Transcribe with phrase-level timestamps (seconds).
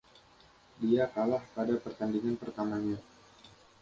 [0.83, 2.97] Dia kalah pada pertandingan pertamanya.